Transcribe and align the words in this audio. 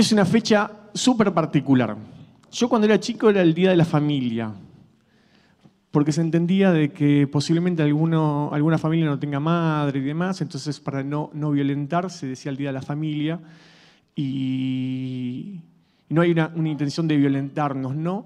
es 0.00 0.12
una 0.12 0.24
fecha 0.24 0.70
súper 0.94 1.32
particular. 1.34 1.94
Yo 2.50 2.68
cuando 2.68 2.86
era 2.86 2.98
chico 2.98 3.28
era 3.28 3.42
el 3.42 3.52
Día 3.52 3.70
de 3.70 3.76
la 3.76 3.84
Familia, 3.84 4.50
porque 5.90 6.10
se 6.10 6.22
entendía 6.22 6.72
de 6.72 6.90
que 6.90 7.26
posiblemente 7.26 7.82
alguna 7.82 8.78
familia 8.78 9.06
no 9.06 9.18
tenga 9.18 9.40
madre 9.40 9.98
y 9.98 10.02
demás, 10.02 10.40
entonces 10.40 10.80
para 10.80 11.02
no, 11.02 11.30
no 11.34 11.50
violentar 11.50 12.10
se 12.10 12.26
decía 12.26 12.50
el 12.50 12.56
Día 12.56 12.70
de 12.70 12.72
la 12.72 12.82
Familia 12.82 13.40
y, 14.16 15.60
no 16.08 16.22
hay 16.22 16.30
una, 16.32 16.50
intención 16.64 17.06
de 17.06 17.16
violentarnos, 17.18 17.94
¿no? 17.94 18.24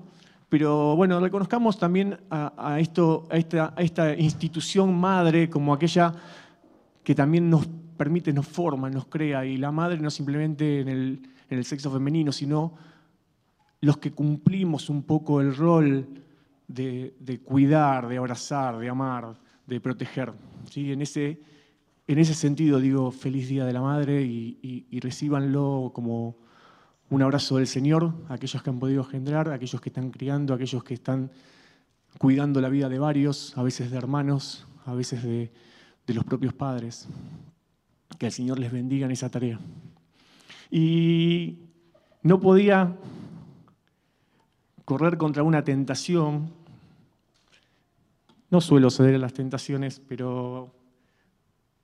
Pero 0.49 0.95
bueno, 0.95 1.19
reconozcamos 1.19 1.79
también 1.79 2.19
a, 2.31 2.79
esto, 2.79 3.27
esta, 3.33 3.75
a 3.77 3.83
esta 3.83 4.15
institución 4.15 4.95
madre 4.95 5.51
como 5.51 5.75
aquella 5.75 6.15
que 7.03 7.17
también 7.17 7.51
nos 7.51 7.67
permite, 7.97 8.33
nos 8.33 8.47
forma, 8.47 8.89
nos 8.89 9.07
crea, 9.07 9.45
y 9.45 9.57
la 9.57 9.73
madre 9.73 9.99
no 9.99 10.11
simplemente 10.11 10.81
en 10.81 10.89
el, 10.89 11.34
en 11.55 11.59
el 11.59 11.65
sexo 11.65 11.91
femenino, 11.91 12.33
sino 12.33 12.75
los 13.81 13.99
que 13.99 14.13
cumplimos 14.13 14.91
un 14.91 15.03
poco 15.05 15.41
el 15.41 15.55
rol 15.55 16.07
de, 16.67 17.41
cuidar, 17.45 18.09
de 18.09 18.17
abrazar, 18.17 18.79
de 18.79 18.89
amar, 18.89 19.39
de 19.67 19.81
proteger. 19.81 20.33
¿sí? 20.71 20.93
En, 20.93 21.03
ese, 21.03 21.41
en 22.07 22.19
ese 22.19 22.35
sentido 22.35 22.81
digo 22.81 23.11
feliz 23.11 23.49
Día 23.49 23.65
de 23.65 23.73
la 23.73 23.81
Madre 23.81 24.23
y, 24.23 24.59
y, 24.91 25.01
recíbanlo 25.01 25.93
como 25.95 26.37
un 27.11 27.23
abrazo 27.23 27.59
del 27.59 27.67
Señor, 27.67 28.15
aquellos 28.29 28.63
que 28.63 28.71
han 28.71 28.79
podido 28.79 29.05
generar, 29.05 29.51
aquellos 29.51 29.81
que 29.81 29.91
están 29.91 30.11
criando, 30.11 30.55
aquellos 30.55 30.83
que 30.83 30.95
están 30.95 31.31
cuidando 32.19 32.61
la 32.61 32.69
vida 32.69 32.89
de 32.89 32.99
varios, 32.99 33.57
a 33.57 33.63
veces 33.63 33.91
de 33.91 33.99
hermanos, 33.99 34.67
a 34.87 34.95
veces 34.95 35.23
de, 35.23 35.53
de 36.07 36.15
los 36.15 36.25
propios 36.25 36.53
padres. 36.53 37.07
Que 38.19 38.27
el 38.27 38.33
Señor 38.33 38.59
les 38.59 38.73
bendiga 38.73 39.07
en 39.07 39.13
esa 39.13 39.29
tarea. 39.29 39.61
Y 40.71 41.59
no 42.23 42.41
podía 42.41 42.97
correr 44.85 45.17
contra 45.19 45.43
una 45.43 45.65
tentación. 45.65 46.53
No 48.51 48.61
suelo 48.61 48.91
ceder 48.91 49.17
a 49.17 49.19
las 49.19 49.33
tentaciones, 49.33 50.01
pero 50.01 50.73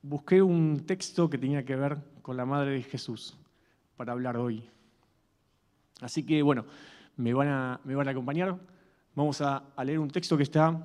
busqué 0.02 0.42
un 0.42 0.84
texto 0.86 1.28
que 1.28 1.38
tenía 1.38 1.64
que 1.64 1.76
ver 1.76 1.98
con 2.22 2.36
la 2.36 2.44
Madre 2.44 2.70
de 2.72 2.82
Jesús 2.82 3.36
para 3.96 4.12
hablar 4.12 4.36
hoy. 4.36 4.68
Así 6.00 6.24
que, 6.24 6.42
bueno, 6.42 6.64
me 7.16 7.34
van 7.34 7.48
a, 7.48 7.80
me 7.84 7.94
van 7.94 8.08
a 8.08 8.12
acompañar. 8.12 8.58
Vamos 9.14 9.40
a, 9.40 9.64
a 9.76 9.84
leer 9.84 9.98
un 9.98 10.10
texto 10.10 10.36
que 10.36 10.44
está 10.44 10.82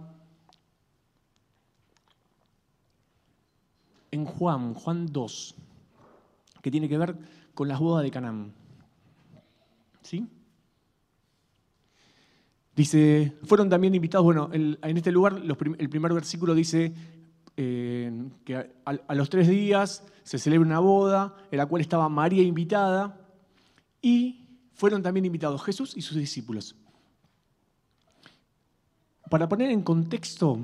en 4.12 4.26
Juan, 4.26 4.74
Juan 4.74 5.06
2, 5.12 5.56
que 6.62 6.72
tiene 6.72 6.90
que 6.90 6.98
ver 6.98 7.16
con 7.56 7.68
las 7.68 7.80
bodas 7.80 8.04
de 8.04 8.12
Canaán. 8.12 8.54
¿Sí? 10.04 10.28
Dice, 12.76 13.34
fueron 13.44 13.70
también 13.70 13.96
invitados, 13.96 14.26
bueno, 14.26 14.50
en 14.52 14.98
este 14.98 15.12
lugar 15.12 15.42
el 15.42 15.90
primer 15.90 16.14
versículo 16.14 16.54
dice 16.54 16.94
eh, 17.56 18.12
que 18.44 18.70
a, 18.84 19.16
los 19.16 19.30
tres 19.30 19.48
días 19.48 20.04
se 20.24 20.38
celebra 20.38 20.68
una 20.68 20.80
boda 20.80 21.36
en 21.52 21.58
la 21.58 21.66
cual 21.68 21.82
estaba 21.82 22.10
María 22.10 22.44
invitada 22.44 23.18
y 24.02 24.46
fueron 24.74 25.02
también 25.02 25.26
invitados 25.26 25.64
Jesús 25.64 25.96
y 25.96 26.02
sus 26.02 26.18
discípulos. 26.18 26.76
Para 29.30 29.48
poner 29.48 29.72
en 29.72 29.82
contexto, 29.82 30.60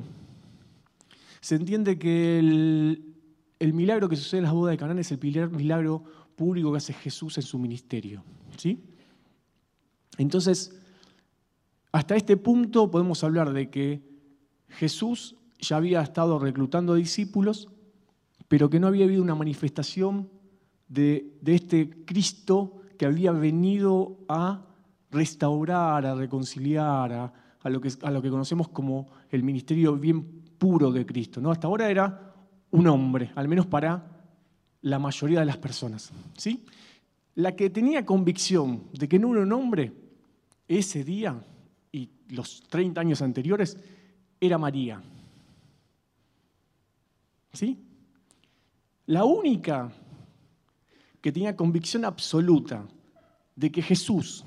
se 1.39 1.55
entiende 1.55 1.97
que 1.97 2.39
el, 2.39 3.15
el 3.59 3.73
milagro 3.73 4.09
que 4.09 4.17
sucede 4.17 4.39
en 4.39 4.43
las 4.43 4.53
bodas 4.53 4.73
de 4.73 4.77
Canaán 4.77 4.99
es 4.99 5.11
el 5.13 5.49
milagro 5.51 6.03
público 6.35 6.71
que 6.71 6.77
hace 6.77 6.93
Jesús 6.93 7.37
en 7.37 7.43
su 7.43 7.59
ministerio. 7.59 8.23
¿sí? 8.57 8.83
Entonces, 10.17 10.77
hasta 11.91 12.15
este 12.15 12.37
punto 12.37 12.89
podemos 12.89 13.23
hablar 13.23 13.53
de 13.53 13.69
que 13.69 14.01
Jesús 14.69 15.35
ya 15.59 15.77
había 15.77 16.01
estado 16.01 16.39
reclutando 16.39 16.95
discípulos, 16.95 17.69
pero 18.47 18.69
que 18.69 18.79
no 18.79 18.87
había 18.87 19.05
habido 19.05 19.23
una 19.23 19.35
manifestación 19.35 20.29
de, 20.87 21.39
este 21.45 22.05
Cristo 22.05 22.81
que 22.97 23.05
había 23.05 23.31
venido 23.31 24.17
a 24.27 24.65
restaurar, 25.09 26.05
a 26.05 26.15
reconciliar, 26.15 27.13
a, 27.13 27.69
lo 27.69 27.81
que, 27.81 27.89
a, 28.01 28.11
lo 28.11 28.21
que, 28.21 28.29
conocemos 28.29 28.69
como 28.69 29.07
el 29.29 29.43
ministerio 29.43 29.95
bien 29.95 30.43
puro 30.57 30.91
de 30.91 31.05
Cristo. 31.05 31.41
¿no? 31.41 31.51
Hasta 31.51 31.67
ahora 31.67 31.89
era 31.89 32.33
un 32.71 32.87
hombre, 32.87 33.31
al 33.35 33.47
menos 33.47 33.65
para 33.65 34.10
la 34.81 34.99
mayoría 34.99 35.39
de 35.39 35.45
las 35.45 35.57
personas. 35.57 36.11
¿sí? 36.37 36.65
La 37.35 37.55
que 37.55 37.69
tenía 37.69 38.05
convicción 38.05 38.83
de 38.93 39.07
que 39.07 39.19
no 39.19 39.31
era 39.33 39.41
un 39.41 39.53
hombre, 39.53 39.91
ese 40.67 41.03
día 41.03 41.43
los 42.29 42.63
30 42.69 43.01
años 43.01 43.21
anteriores, 43.21 43.77
era 44.39 44.57
María. 44.57 45.01
¿Sí? 47.53 47.77
La 49.07 49.25
única 49.25 49.91
que 51.21 51.31
tenía 51.31 51.55
convicción 51.55 52.05
absoluta 52.05 52.85
de 53.55 53.71
que 53.71 53.81
Jesús 53.81 54.45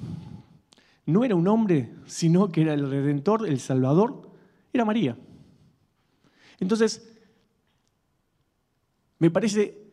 no 1.07 1.25
era 1.25 1.35
un 1.35 1.47
hombre, 1.47 1.93
sino 2.07 2.51
que 2.51 2.63
era 2.63 2.75
el 2.75 2.89
Redentor, 2.89 3.47
el 3.47 3.61
Salvador, 3.61 4.31
era 4.73 4.85
María. 4.85 5.17
Entonces, 6.59 7.13
me 9.19 9.31
parece 9.31 9.84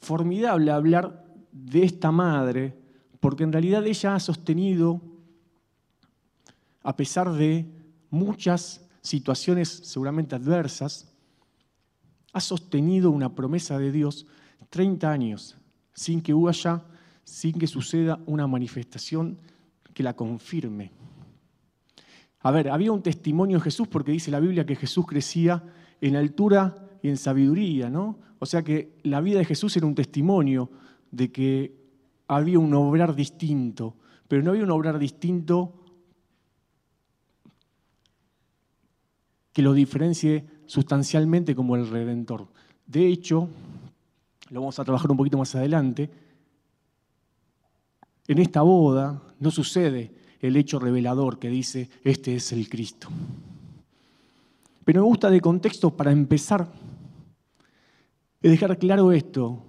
formidable 0.00 0.70
hablar 0.70 1.24
de 1.52 1.84
esta 1.84 2.10
madre, 2.10 2.76
porque 3.20 3.44
en 3.44 3.52
realidad 3.52 3.86
ella 3.86 4.14
ha 4.14 4.20
sostenido 4.20 5.00
a 6.82 6.96
pesar 6.96 7.32
de 7.32 7.66
muchas 8.08 8.86
situaciones 9.02 9.68
seguramente 9.68 10.34
adversas, 10.34 11.12
ha 12.32 12.40
sostenido 12.40 13.10
una 13.10 13.34
promesa 13.34 13.78
de 13.78 13.92
Dios 13.92 14.26
30 14.70 15.10
años 15.10 15.56
sin 15.92 16.20
que 16.20 16.34
haya, 16.48 16.84
sin 17.24 17.58
que 17.58 17.66
suceda 17.66 18.20
una 18.26 18.46
manifestación 18.46 19.38
que 19.92 20.02
la 20.02 20.14
confirme. 20.14 20.92
A 22.40 22.50
ver, 22.50 22.70
había 22.70 22.92
un 22.92 23.02
testimonio 23.02 23.56
en 23.58 23.62
Jesús 23.62 23.88
porque 23.88 24.12
dice 24.12 24.30
la 24.30 24.40
Biblia 24.40 24.64
que 24.64 24.76
Jesús 24.76 25.06
crecía 25.06 25.62
en 26.00 26.16
altura 26.16 26.89
y 27.02 27.08
en 27.08 27.16
sabiduría, 27.16 27.90
¿no? 27.90 28.18
O 28.38 28.46
sea 28.46 28.62
que 28.62 28.98
la 29.02 29.20
vida 29.20 29.38
de 29.38 29.44
Jesús 29.44 29.76
era 29.76 29.86
un 29.86 29.94
testimonio 29.94 30.70
de 31.10 31.30
que 31.30 31.74
había 32.28 32.58
un 32.58 32.72
obrar 32.74 33.14
distinto, 33.14 33.96
pero 34.28 34.42
no 34.42 34.50
había 34.50 34.64
un 34.64 34.70
obrar 34.70 34.98
distinto 34.98 35.74
que 39.52 39.62
lo 39.62 39.72
diferencie 39.72 40.44
sustancialmente 40.66 41.54
como 41.54 41.76
el 41.76 41.88
Redentor. 41.88 42.46
De 42.86 43.06
hecho, 43.06 43.48
lo 44.50 44.60
vamos 44.60 44.78
a 44.78 44.84
trabajar 44.84 45.10
un 45.10 45.16
poquito 45.16 45.38
más 45.38 45.54
adelante, 45.54 46.10
en 48.30 48.38
esta 48.38 48.62
boda 48.62 49.20
no 49.40 49.50
sucede 49.50 50.12
el 50.40 50.56
hecho 50.56 50.78
revelador 50.78 51.40
que 51.40 51.48
dice, 51.48 51.90
este 52.04 52.36
es 52.36 52.52
el 52.52 52.68
Cristo. 52.68 53.08
Pero 54.84 55.02
me 55.02 55.08
gusta 55.08 55.30
de 55.30 55.40
contexto 55.40 55.90
para 55.90 56.12
empezar, 56.12 56.68
es 58.42 58.50
dejar 58.50 58.78
claro 58.78 59.12
esto, 59.12 59.64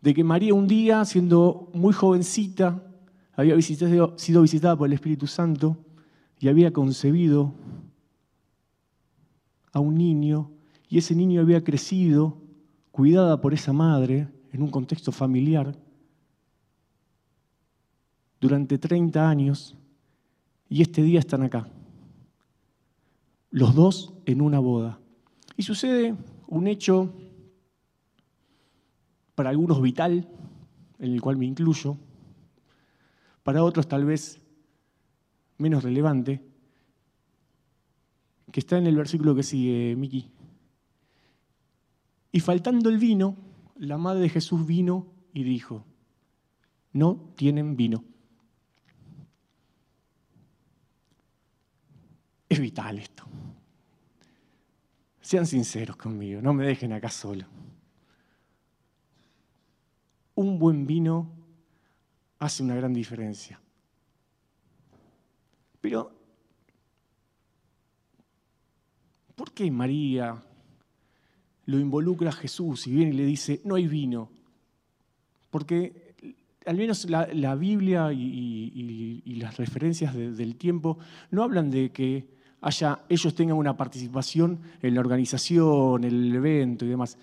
de 0.00 0.14
que 0.14 0.24
María 0.24 0.54
un 0.54 0.66
día, 0.66 1.04
siendo 1.04 1.70
muy 1.74 1.92
jovencita, 1.92 2.82
había 3.34 3.60
sido 3.60 4.42
visitada 4.42 4.76
por 4.76 4.86
el 4.86 4.94
Espíritu 4.94 5.26
Santo 5.26 5.76
y 6.38 6.48
había 6.48 6.72
concebido 6.72 7.54
a 9.72 9.80
un 9.80 9.96
niño 9.96 10.50
y 10.88 10.98
ese 10.98 11.14
niño 11.14 11.40
había 11.40 11.62
crecido 11.62 12.38
cuidada 12.90 13.40
por 13.40 13.54
esa 13.54 13.72
madre 13.72 14.28
en 14.52 14.62
un 14.62 14.70
contexto 14.70 15.12
familiar 15.12 15.76
durante 18.40 18.78
30 18.78 19.28
años 19.28 19.76
y 20.68 20.82
este 20.82 21.02
día 21.02 21.18
están 21.18 21.42
acá, 21.42 21.68
los 23.50 23.74
dos 23.74 24.14
en 24.26 24.40
una 24.40 24.58
boda. 24.58 25.00
Y 25.56 25.62
sucede 25.62 26.14
un 26.46 26.66
hecho 26.66 27.12
para 29.38 29.50
algunos 29.50 29.80
vital, 29.80 30.28
en 30.98 31.12
el 31.12 31.20
cual 31.20 31.36
me 31.36 31.46
incluyo, 31.46 31.96
para 33.44 33.62
otros 33.62 33.86
tal 33.86 34.04
vez 34.04 34.40
menos 35.58 35.84
relevante, 35.84 36.42
que 38.50 38.58
está 38.58 38.78
en 38.78 38.88
el 38.88 38.96
versículo 38.96 39.36
que 39.36 39.44
sigue, 39.44 39.94
Miki. 39.94 40.28
Y 42.32 42.40
faltando 42.40 42.90
el 42.90 42.98
vino, 42.98 43.36
la 43.76 43.96
madre 43.96 44.22
de 44.22 44.28
Jesús 44.28 44.66
vino 44.66 45.06
y 45.32 45.44
dijo, 45.44 45.84
no 46.94 47.32
tienen 47.36 47.76
vino. 47.76 48.02
Es 52.48 52.58
vital 52.58 52.98
esto. 52.98 53.22
Sean 55.20 55.46
sinceros 55.46 55.94
conmigo, 55.94 56.42
no 56.42 56.52
me 56.52 56.66
dejen 56.66 56.92
acá 56.92 57.08
solo. 57.08 57.46
Un 60.38 60.56
buen 60.56 60.86
vino 60.86 61.32
hace 62.38 62.62
una 62.62 62.76
gran 62.76 62.94
diferencia. 62.94 63.60
Pero, 65.80 66.12
¿por 69.34 69.50
qué 69.50 69.68
María 69.68 70.40
lo 71.66 71.80
involucra 71.80 72.28
a 72.28 72.32
Jesús 72.32 72.86
y 72.86 72.92
viene 72.92 73.10
y 73.10 73.16
le 73.16 73.24
dice, 73.24 73.60
no 73.64 73.74
hay 73.74 73.88
vino? 73.88 74.30
Porque 75.50 76.14
al 76.66 76.76
menos 76.76 77.10
la, 77.10 77.56
Biblia 77.56 78.12
y, 78.12 79.34
las 79.40 79.56
referencias 79.56 80.14
del 80.14 80.54
tiempo 80.54 80.98
no 81.32 81.42
hablan 81.42 81.68
de 81.68 81.90
que 81.90 82.28
haya, 82.60 83.00
ellos 83.08 83.34
tengan 83.34 83.56
una 83.56 83.76
participación 83.76 84.60
en 84.82 84.94
la 84.94 85.00
organización, 85.00 86.04
el 86.04 86.32
evento 86.32 86.84
y 86.84 86.90
demás. 86.90 87.18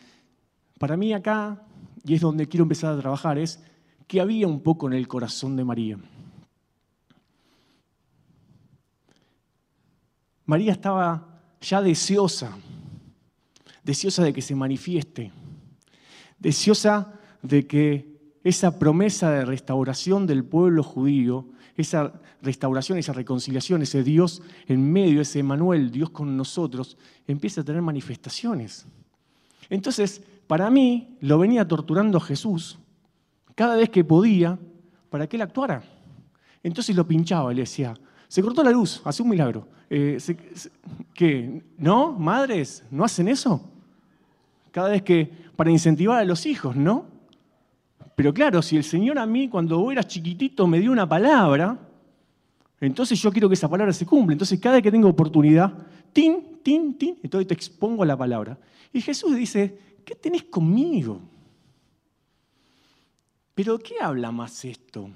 Para 0.78 0.98
mí 0.98 1.14
acá, 1.14 1.66
y 2.06 2.14
es 2.14 2.22
donde 2.22 2.48
quiero 2.48 2.64
empezar 2.64 2.94
a 2.94 3.00
trabajar, 3.00 3.38
es 3.38 3.60
que 4.08 4.22
había 4.22 4.48
un 4.48 4.62
poco 4.62 4.88
en 4.88 4.94
el 4.94 5.08
corazón 5.08 5.56
de 5.56 5.64
María. 5.64 5.98
María 10.46 10.74
estaba 10.74 11.42
ya 11.60 11.82
deseosa, 11.82 12.56
deseosa 13.84 14.24
de 14.24 14.34
que 14.34 14.44
se 14.44 14.54
manifieste, 14.54 15.32
deseosa 16.38 17.20
de 17.42 17.66
que 17.66 18.16
esa 18.44 18.78
promesa 18.78 19.32
de 19.32 19.46
restauración 19.46 20.28
del 20.28 20.46
pueblo 20.46 20.84
judío, 20.84 21.48
esa 21.76 22.22
restauración, 22.44 23.00
esa 23.00 23.14
reconciliación, 23.14 23.82
ese 23.82 24.04
Dios 24.04 24.44
en 24.68 24.92
medio, 24.92 25.22
ese 25.22 25.40
Emanuel, 25.40 25.90
Dios 25.90 26.12
con 26.12 26.38
nosotros, 26.38 26.98
empieza 27.28 27.62
a 27.62 27.64
tener 27.64 27.82
manifestaciones. 27.82 28.86
Entonces, 29.70 30.22
para 30.48 30.70
mí, 30.70 31.18
lo 31.22 31.40
venía 31.40 31.68
torturando 31.68 32.20
Jesús 32.20 32.78
cada 33.56 33.76
vez 33.76 33.90
que 33.90 34.04
podía 34.04 34.60
para 35.10 35.28
que 35.28 35.38
él 35.38 35.42
actuara. 35.42 35.82
Entonces 36.62 36.96
lo 36.96 37.08
pinchaba 37.08 37.52
y 37.52 37.56
le 37.56 37.62
decía, 37.62 37.94
se 38.28 38.42
cortó 38.42 38.64
la 38.64 38.72
luz, 38.72 39.02
hace 39.06 39.24
un 39.24 39.30
milagro. 39.30 39.68
Eh, 39.90 40.18
¿Qué? 41.14 41.64
¿No? 41.78 42.12
¿Madres? 42.12 42.84
¿No 42.92 43.04
hacen 43.06 43.28
eso? 43.28 43.62
Cada 44.72 44.90
vez 44.90 45.04
que, 45.04 45.32
para 45.56 45.72
incentivar 45.72 46.20
a 46.20 46.26
los 46.26 46.46
hijos, 46.46 46.76
¿no? 46.76 47.06
Pero 48.16 48.34
claro, 48.34 48.62
si 48.62 48.78
el 48.78 48.84
Señor 48.84 49.20
a 49.20 49.26
mí 49.26 49.48
cuando 49.48 49.92
eras 49.92 50.08
chiquitito 50.08 50.68
me 50.68 50.80
dio 50.80 50.92
una 50.92 51.08
palabra, 51.08 51.78
entonces 52.82 53.22
yo 53.22 53.32
quiero 53.32 53.48
que 53.48 53.56
esa 53.56 53.70
palabra 53.70 53.94
se 53.94 54.06
cumpla. 54.06 54.34
Entonces 54.34 54.60
cada 54.60 54.76
vez 54.76 54.84
que 54.84 54.92
tengo 54.92 55.10
oportunidad, 55.10 55.74
tin, 56.14 56.60
tin, 56.64 56.98
tin, 56.98 57.18
entonces 57.24 57.48
te 57.48 57.54
expongo 57.54 58.04
la 58.06 58.18
palabra. 58.18 58.58
Y 58.92 59.02
Jesús 59.02 59.36
dice, 59.36 59.78
¿qué 60.06 60.16
tenés 60.16 60.44
conmigo? 60.44 61.20
Pero 63.54 63.80
¿qué 63.80 64.00
habla 64.00 64.32
más 64.32 64.64
esto? 64.66 65.10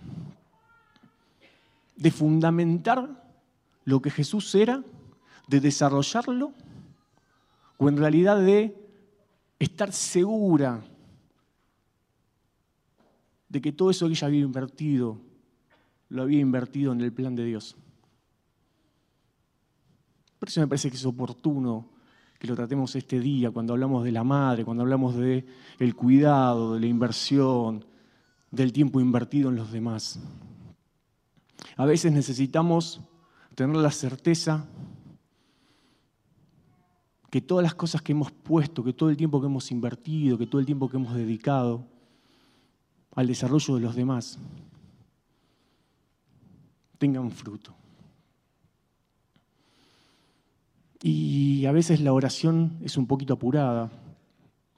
¿De 1.95 2.11
fundamentar 2.11 3.23
lo 3.85 4.01
que 4.01 4.09
Jesús 4.09 4.55
era? 4.55 4.83
¿De 5.47 5.59
desarrollarlo? 5.59 6.53
¿O 7.77 7.87
en 7.87 7.97
realidad 7.97 8.39
de 8.39 8.75
estar 9.59 9.91
segura 9.91 10.81
de 13.49 13.61
que 13.61 13.71
todo 13.71 13.89
eso 13.89 14.05
que 14.05 14.13
ella 14.13 14.27
había 14.27 14.41
invertido, 14.41 15.19
lo 16.09 16.21
había 16.21 16.39
invertido 16.39 16.93
en 16.93 17.01
el 17.01 17.11
plan 17.11 17.35
de 17.35 17.45
Dios. 17.45 17.75
Por 20.37 20.47
eso 20.47 20.61
me 20.61 20.67
parece 20.67 20.89
que 20.89 20.95
es 20.95 21.05
oportuno 21.05 21.89
que 22.39 22.47
lo 22.47 22.55
tratemos 22.55 22.95
este 22.95 23.19
día, 23.19 23.51
cuando 23.51 23.73
hablamos 23.73 24.05
de 24.05 24.13
la 24.13 24.23
madre, 24.23 24.63
cuando 24.63 24.83
hablamos 24.83 25.15
del 25.15 25.45
el 25.77 25.95
cuidado, 25.95 26.73
de 26.73 26.79
la 26.79 26.87
inversión, 26.87 27.85
del 28.49 28.71
tiempo 28.71 29.01
invertido 29.01 29.49
en 29.49 29.57
los 29.57 29.71
demás. 29.71 30.19
A 31.75 31.85
veces 31.85 32.13
necesitamos 32.13 33.01
tener 33.55 33.75
la 33.75 33.91
certeza 33.91 34.65
que 37.29 37.41
todas 37.41 37.61
las 37.61 37.75
cosas 37.75 38.01
que 38.01 38.13
hemos 38.13 38.31
puesto, 38.31 38.83
que 38.83 38.93
todo 38.93 39.09
el 39.09 39.17
tiempo 39.17 39.41
que 39.41 39.47
hemos 39.47 39.69
invertido, 39.69 40.37
que 40.37 40.47
todo 40.47 40.59
el 40.59 40.65
tiempo 40.65 40.89
que 40.89 40.95
hemos 40.97 41.13
dedicado, 41.13 41.85
al 43.15 43.27
desarrollo 43.27 43.75
de 43.75 43.81
los 43.81 43.95
demás 43.95 44.39
tengan 46.97 47.31
fruto. 47.31 47.78
Y 51.01 51.65
a 51.65 51.71
veces 51.71 52.01
la 52.01 52.13
oración 52.13 52.77
es 52.81 52.97
un 52.97 53.07
poquito 53.07 53.33
apurada, 53.33 53.89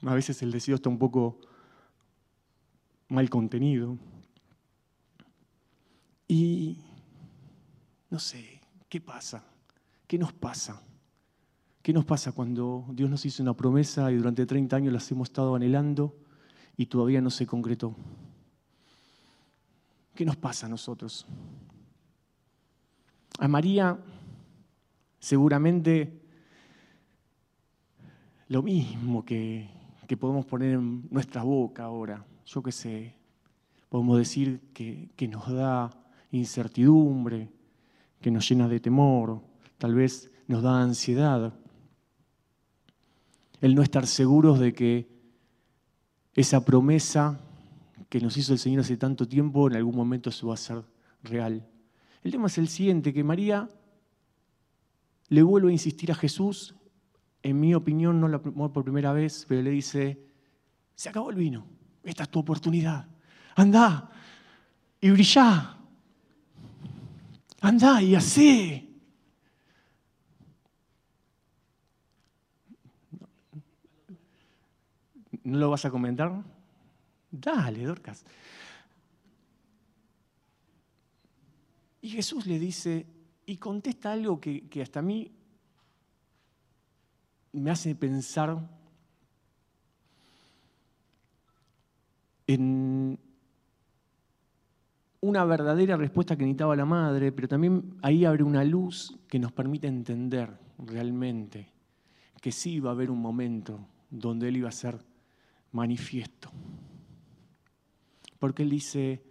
a 0.02 0.14
veces 0.14 0.42
el 0.42 0.52
deseo 0.52 0.76
está 0.76 0.88
un 0.88 0.98
poco 0.98 1.38
mal 3.08 3.28
contenido. 3.28 3.96
Y 6.28 6.78
no 8.10 8.18
sé, 8.18 8.60
¿qué 8.88 9.00
pasa? 9.00 9.44
¿Qué 10.06 10.18
nos 10.18 10.32
pasa? 10.32 10.82
¿Qué 11.82 11.92
nos 11.92 12.04
pasa 12.04 12.32
cuando 12.32 12.86
Dios 12.90 13.10
nos 13.10 13.26
hizo 13.26 13.42
una 13.42 13.54
promesa 13.54 14.12
y 14.12 14.16
durante 14.16 14.46
30 14.46 14.76
años 14.76 14.92
las 14.92 15.10
hemos 15.10 15.28
estado 15.28 15.54
anhelando 15.54 16.16
y 16.76 16.86
todavía 16.86 17.20
no 17.20 17.30
se 17.30 17.46
concretó. 17.46 17.94
¿Qué 20.14 20.24
nos 20.24 20.36
pasa 20.36 20.66
a 20.66 20.68
nosotros? 20.68 21.26
A 23.38 23.48
María 23.48 23.98
seguramente 25.22 26.20
lo 28.48 28.60
mismo 28.60 29.24
que, 29.24 29.70
que 30.08 30.16
podemos 30.16 30.44
poner 30.44 30.74
en 30.74 31.06
nuestra 31.10 31.44
boca 31.44 31.84
ahora, 31.84 32.26
yo 32.44 32.60
qué 32.60 32.72
sé, 32.72 33.14
podemos 33.88 34.18
decir 34.18 34.60
que, 34.74 35.10
que 35.14 35.28
nos 35.28 35.48
da 35.50 35.90
incertidumbre, 36.32 37.48
que 38.20 38.32
nos 38.32 38.48
llena 38.48 38.66
de 38.68 38.80
temor, 38.80 39.40
tal 39.78 39.94
vez 39.94 40.28
nos 40.48 40.60
da 40.62 40.82
ansiedad. 40.82 41.54
El 43.60 43.76
no 43.76 43.82
estar 43.82 44.08
seguros 44.08 44.58
de 44.58 44.74
que 44.74 45.08
esa 46.34 46.64
promesa 46.64 47.40
que 48.08 48.20
nos 48.20 48.36
hizo 48.36 48.52
el 48.52 48.58
Señor 48.58 48.80
hace 48.80 48.96
tanto 48.96 49.28
tiempo, 49.28 49.68
en 49.68 49.76
algún 49.76 49.94
momento 49.94 50.32
se 50.32 50.44
va 50.44 50.52
a 50.52 50.54
hacer 50.54 50.82
real. 51.22 51.64
El 52.24 52.32
tema 52.32 52.48
es 52.48 52.58
el 52.58 52.66
siguiente, 52.66 53.12
que 53.12 53.22
María 53.22 53.68
le 55.32 55.42
vuelve 55.42 55.70
a 55.70 55.72
insistir 55.72 56.12
a 56.12 56.14
Jesús, 56.14 56.74
en 57.42 57.58
mi 57.58 57.74
opinión 57.74 58.20
no 58.20 58.70
por 58.70 58.84
primera 58.84 59.14
vez, 59.14 59.46
pero 59.48 59.62
le 59.62 59.70
dice, 59.70 60.22
se 60.94 61.08
acabó 61.08 61.30
el 61.30 61.36
vino, 61.36 61.66
esta 62.04 62.24
es 62.24 62.28
tu 62.28 62.40
oportunidad, 62.40 63.08
anda 63.56 64.10
y 65.00 65.08
brilla, 65.08 65.78
anda 67.62 68.02
y 68.02 68.14
así. 68.14 69.00
¿No 75.44 75.58
lo 75.60 75.70
vas 75.70 75.86
a 75.86 75.90
comentar? 75.90 76.42
Dale, 77.30 77.86
Dorcas. 77.86 78.22
Y 82.02 82.10
Jesús 82.10 82.44
le 82.46 82.58
dice, 82.58 83.06
y 83.46 83.56
contesta 83.56 84.12
algo 84.12 84.40
que, 84.40 84.68
que 84.68 84.82
hasta 84.82 85.00
a 85.00 85.02
mí 85.02 85.30
me 87.52 87.70
hace 87.70 87.94
pensar 87.94 88.58
en 92.46 93.18
una 95.20 95.44
verdadera 95.44 95.96
respuesta 95.96 96.36
que 96.36 96.44
necesitaba 96.44 96.74
la 96.74 96.84
madre, 96.84 97.30
pero 97.32 97.48
también 97.48 97.96
ahí 98.02 98.24
abre 98.24 98.42
una 98.42 98.64
luz 98.64 99.18
que 99.28 99.38
nos 99.38 99.52
permite 99.52 99.86
entender 99.86 100.58
realmente 100.78 101.72
que 102.40 102.50
sí 102.50 102.72
iba 102.72 102.90
a 102.90 102.92
haber 102.92 103.10
un 103.10 103.20
momento 103.20 103.86
donde 104.10 104.48
él 104.48 104.56
iba 104.56 104.68
a 104.68 104.72
ser 104.72 104.98
manifiesto. 105.70 106.50
Porque 108.40 108.64
él 108.64 108.70
dice, 108.70 109.22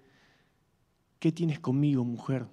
¿qué 1.20 1.34
tienes 1.34 1.60
conmigo, 1.60 2.06
mujer? 2.06 2.48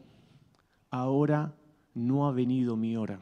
Ahora 0.90 1.54
no 1.94 2.26
ha 2.26 2.32
venido 2.32 2.76
mi 2.76 2.96
hora. 2.96 3.20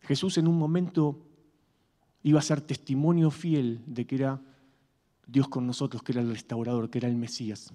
Jesús 0.00 0.38
en 0.38 0.48
un 0.48 0.58
momento 0.58 1.26
iba 2.22 2.38
a 2.38 2.42
ser 2.42 2.60
testimonio 2.60 3.30
fiel 3.30 3.82
de 3.86 4.06
que 4.06 4.16
era 4.16 4.40
Dios 5.26 5.48
con 5.48 5.66
nosotros, 5.66 6.02
que 6.02 6.12
era 6.12 6.20
el 6.20 6.30
restaurador, 6.30 6.90
que 6.90 6.98
era 6.98 7.08
el 7.08 7.16
Mesías, 7.16 7.72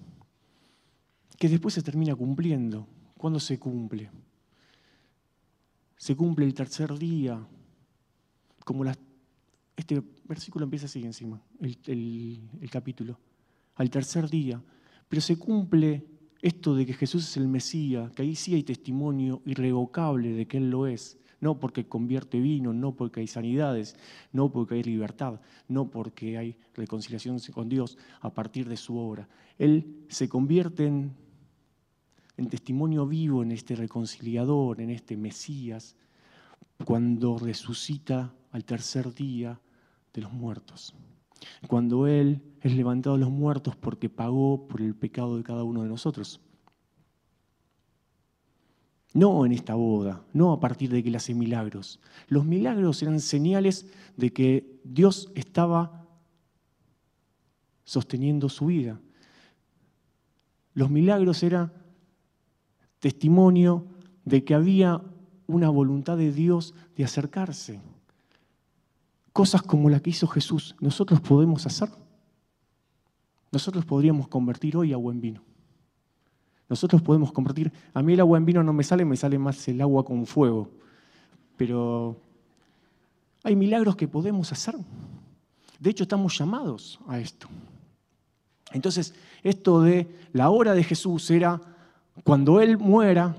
que 1.38 1.48
después 1.48 1.74
se 1.74 1.82
termina 1.82 2.14
cumpliendo. 2.14 2.86
¿Cuándo 3.16 3.40
se 3.40 3.58
cumple? 3.58 4.10
se 5.98 6.14
cumple 6.14 6.46
el 6.46 6.54
tercer 6.54 6.96
día, 6.96 7.44
como 8.64 8.84
este 9.76 10.00
versículo 10.28 10.64
empieza 10.64 10.86
así 10.86 11.04
encima, 11.04 11.40
el, 11.60 12.68
capítulo, 12.70 13.18
al 13.76 13.90
tercer 13.90 14.28
día, 14.28 14.62
pero 15.08 15.22
se 15.22 15.36
cumple 15.36 16.04
esto 16.42 16.74
de 16.74 16.86
que 16.86 16.92
Jesús 16.92 17.28
es 17.28 17.36
el 17.36 17.48
Mesías, 17.48 18.12
que 18.12 18.22
ahí 18.22 18.36
sí 18.36 18.54
hay 18.54 18.62
testimonio 18.62 19.42
irrevocable 19.46 20.32
de 20.32 20.46
que 20.46 20.58
Él 20.58 20.70
lo 20.70 20.86
es, 20.86 21.18
no 21.40 21.58
porque 21.58 21.86
convierte 21.86 22.40
vino, 22.40 22.72
no 22.72 22.94
porque 22.94 23.20
hay 23.20 23.26
sanidades, 23.26 23.96
no 24.32 24.52
porque 24.52 24.74
hay 24.74 24.82
libertad, 24.82 25.40
no 25.66 25.90
porque 25.90 26.36
hay 26.36 26.56
reconciliación 26.74 27.38
con 27.52 27.68
Dios 27.68 27.96
a 28.20 28.32
partir 28.32 28.68
de 28.68 28.76
su 28.76 28.98
obra. 28.98 29.28
Él 29.56 30.04
se 30.08 30.28
convierte 30.28 30.86
en 30.86 32.48
testimonio 32.50 33.06
vivo, 33.06 33.42
en 33.42 33.52
este 33.52 33.74
reconciliador, 33.74 34.80
en 34.80 34.90
este 34.90 35.16
Mesías, 35.16 35.96
cuando 36.84 37.38
resucita 37.38 38.32
al 38.52 38.64
tercer 38.64 39.12
día 39.14 39.60
de 40.18 40.22
los 40.22 40.32
muertos. 40.32 40.94
Cuando 41.68 42.06
Él 42.06 42.42
es 42.60 42.74
levantado 42.74 43.16
de 43.16 43.20
los 43.20 43.30
muertos 43.30 43.76
porque 43.76 44.08
pagó 44.08 44.66
por 44.66 44.80
el 44.80 44.94
pecado 44.94 45.36
de 45.36 45.44
cada 45.44 45.64
uno 45.64 45.82
de 45.82 45.88
nosotros. 45.88 46.40
No 49.14 49.46
en 49.46 49.52
esta 49.52 49.74
boda, 49.74 50.24
no 50.32 50.52
a 50.52 50.60
partir 50.60 50.90
de 50.90 51.02
que 51.02 51.08
Él 51.08 51.16
hace 51.16 51.34
milagros. 51.34 52.00
Los 52.26 52.44
milagros 52.44 53.02
eran 53.02 53.20
señales 53.20 53.86
de 54.16 54.32
que 54.32 54.80
Dios 54.84 55.30
estaba 55.34 56.06
sosteniendo 57.84 58.48
su 58.48 58.66
vida. 58.66 59.00
Los 60.74 60.90
milagros 60.90 61.42
eran 61.42 61.72
testimonio 62.98 63.86
de 64.24 64.44
que 64.44 64.54
había 64.54 65.02
una 65.46 65.70
voluntad 65.70 66.18
de 66.18 66.32
Dios 66.32 66.74
de 66.96 67.04
acercarse. 67.04 67.80
Cosas 69.38 69.62
como 69.62 69.88
la 69.88 70.00
que 70.00 70.10
hizo 70.10 70.26
Jesús, 70.26 70.74
nosotros 70.80 71.20
podemos 71.20 71.64
hacer. 71.64 71.88
Nosotros 73.52 73.84
podríamos 73.84 74.26
convertir 74.26 74.76
hoy 74.76 74.92
agua 74.92 75.12
en 75.12 75.20
vino. 75.20 75.44
Nosotros 76.68 77.00
podemos 77.02 77.30
convertir, 77.30 77.72
a 77.94 78.02
mí 78.02 78.14
el 78.14 78.18
agua 78.18 78.36
en 78.36 78.44
vino 78.44 78.64
no 78.64 78.72
me 78.72 78.82
sale, 78.82 79.04
me 79.04 79.16
sale 79.16 79.38
más 79.38 79.68
el 79.68 79.80
agua 79.80 80.04
con 80.04 80.26
fuego. 80.26 80.72
Pero 81.56 82.20
hay 83.44 83.54
milagros 83.54 83.94
que 83.94 84.08
podemos 84.08 84.50
hacer. 84.50 84.74
De 85.78 85.90
hecho, 85.90 86.02
estamos 86.02 86.36
llamados 86.36 86.98
a 87.06 87.20
esto. 87.20 87.46
Entonces, 88.72 89.14
esto 89.44 89.82
de 89.82 90.12
la 90.32 90.50
hora 90.50 90.74
de 90.74 90.82
Jesús 90.82 91.30
era 91.30 91.60
cuando 92.24 92.60
Él 92.60 92.76
muera 92.76 93.36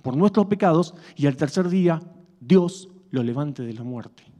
por 0.00 0.16
nuestros 0.16 0.46
pecados 0.46 0.94
y 1.14 1.26
al 1.26 1.36
tercer 1.36 1.68
día 1.68 2.00
Dios 2.40 2.88
lo 3.10 3.22
levante 3.22 3.64
de 3.64 3.74
la 3.74 3.82
muerte. 3.82 4.35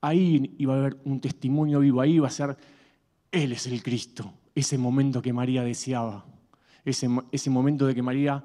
Ahí 0.00 0.54
iba 0.58 0.74
a 0.74 0.78
haber 0.78 0.96
un 1.04 1.20
testimonio 1.20 1.80
vivo, 1.80 2.00
ahí 2.00 2.14
iba 2.14 2.28
a 2.28 2.30
ser, 2.30 2.56
Él 3.32 3.52
es 3.52 3.66
el 3.66 3.82
Cristo, 3.82 4.32
ese 4.54 4.78
momento 4.78 5.20
que 5.20 5.32
María 5.32 5.62
deseaba, 5.62 6.24
ese, 6.84 7.08
ese 7.32 7.50
momento 7.50 7.86
de 7.86 7.94
que 7.94 8.02
María 8.02 8.44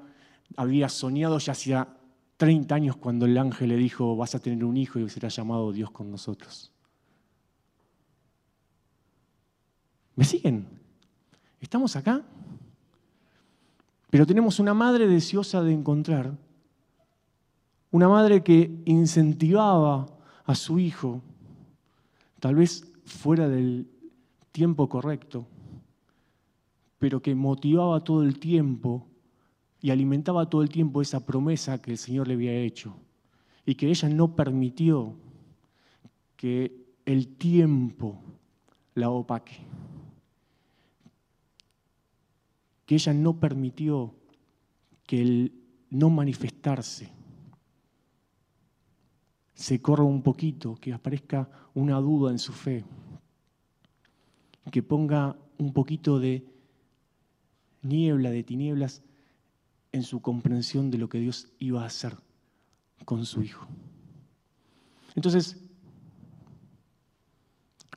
había 0.56 0.88
soñado 0.88 1.38
ya 1.38 1.52
hacía 1.52 1.88
30 2.36 2.74
años 2.74 2.96
cuando 2.96 3.26
el 3.26 3.38
ángel 3.38 3.68
le 3.68 3.76
dijo, 3.76 4.16
vas 4.16 4.34
a 4.34 4.40
tener 4.40 4.64
un 4.64 4.76
hijo 4.76 4.98
y 4.98 5.08
será 5.08 5.28
llamado 5.28 5.72
Dios 5.72 5.90
con 5.90 6.10
nosotros. 6.10 6.72
¿Me 10.16 10.24
siguen? 10.24 10.66
¿Estamos 11.60 11.96
acá? 11.96 12.22
Pero 14.10 14.26
tenemos 14.26 14.60
una 14.60 14.74
madre 14.74 15.08
deseosa 15.08 15.62
de 15.62 15.72
encontrar, 15.72 16.36
una 17.90 18.08
madre 18.08 18.42
que 18.42 18.82
incentivaba 18.84 20.06
a 20.44 20.54
su 20.54 20.78
hijo, 20.78 21.20
tal 22.40 22.56
vez 22.56 22.92
fuera 23.04 23.48
del 23.48 23.88
tiempo 24.52 24.88
correcto, 24.88 25.46
pero 26.98 27.20
que 27.20 27.34
motivaba 27.34 28.00
todo 28.00 28.22
el 28.22 28.38
tiempo 28.38 29.06
y 29.80 29.90
alimentaba 29.90 30.48
todo 30.48 30.62
el 30.62 30.68
tiempo 30.68 31.02
esa 31.02 31.26
promesa 31.26 31.82
que 31.82 31.90
el 31.90 31.98
Señor 31.98 32.28
le 32.28 32.34
había 32.34 32.54
hecho 32.54 32.96
y 33.66 33.74
que 33.74 33.88
ella 33.88 34.08
no 34.08 34.34
permitió 34.34 35.14
que 36.36 36.84
el 37.04 37.36
tiempo 37.36 38.22
la 38.94 39.10
opaque. 39.10 39.56
Que 42.86 42.94
ella 42.96 43.14
no 43.14 43.40
permitió 43.40 44.14
que 45.06 45.20
el 45.20 45.52
no 45.90 46.10
manifestarse 46.10 47.13
se 49.54 49.80
corra 49.80 50.04
un 50.04 50.22
poquito, 50.22 50.76
que 50.76 50.92
aparezca 50.92 51.48
una 51.74 51.96
duda 52.00 52.30
en 52.30 52.38
su 52.38 52.52
fe, 52.52 52.84
que 54.70 54.82
ponga 54.82 55.36
un 55.58 55.72
poquito 55.72 56.18
de 56.18 56.46
niebla, 57.82 58.30
de 58.30 58.42
tinieblas 58.42 59.02
en 59.92 60.02
su 60.02 60.20
comprensión 60.20 60.90
de 60.90 60.98
lo 60.98 61.08
que 61.08 61.18
Dios 61.18 61.48
iba 61.58 61.82
a 61.82 61.86
hacer 61.86 62.16
con 63.04 63.24
su 63.26 63.42
hijo. 63.42 63.66
Entonces, 65.14 65.62